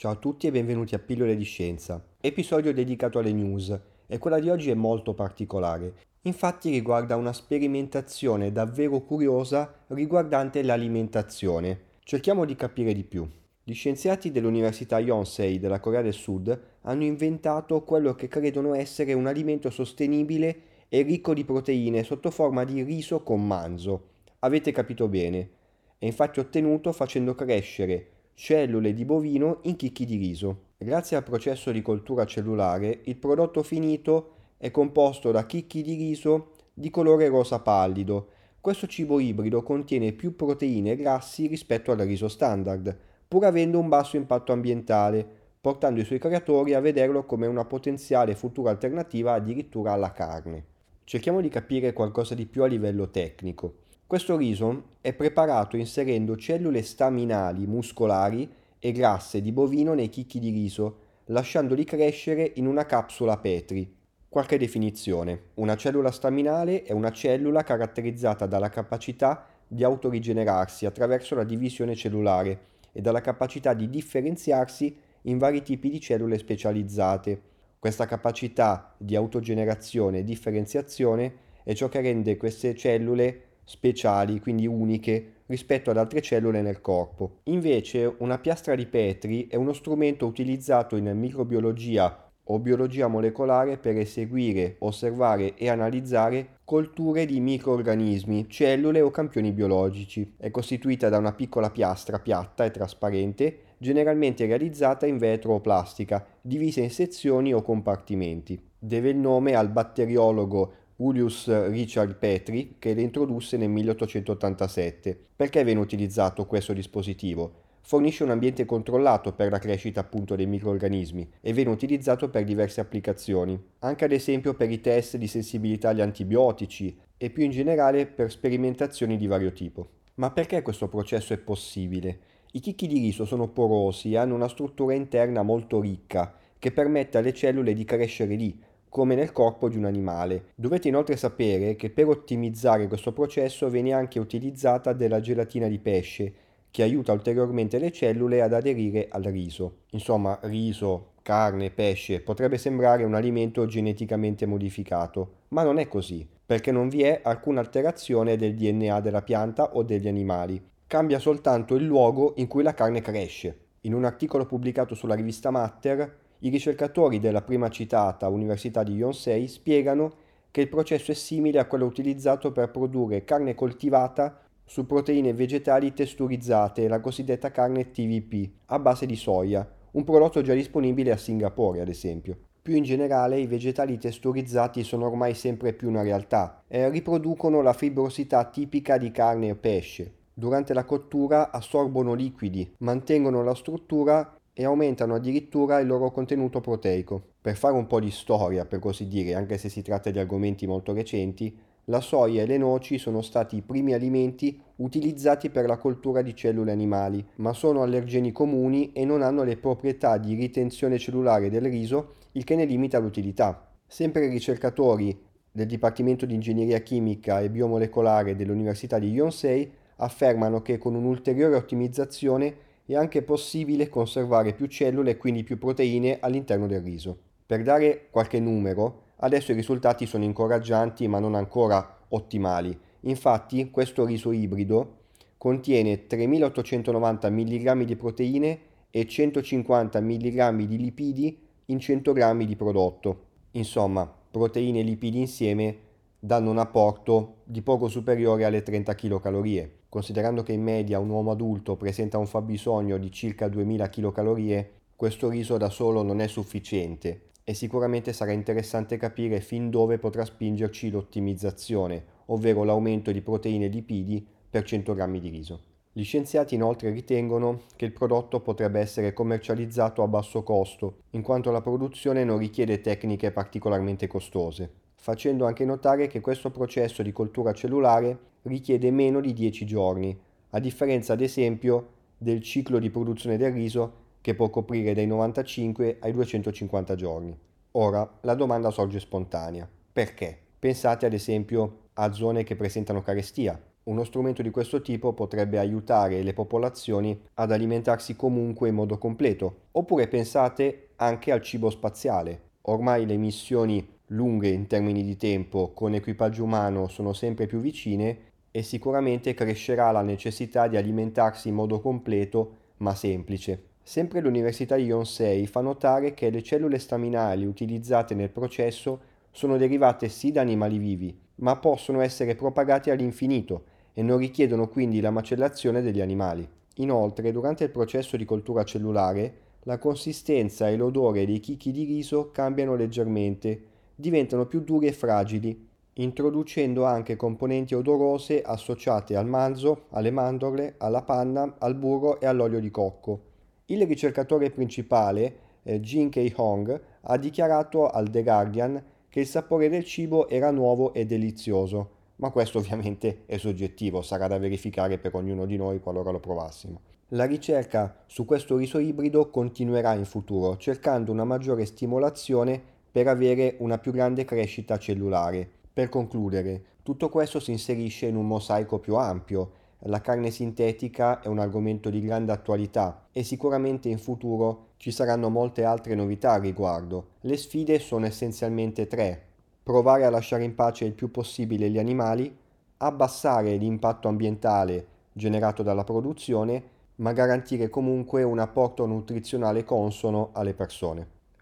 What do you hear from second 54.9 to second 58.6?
è preparato inserendo cellule staminali muscolari